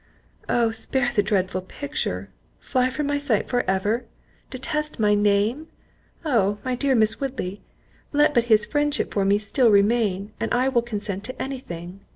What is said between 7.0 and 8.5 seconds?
Woodley, let but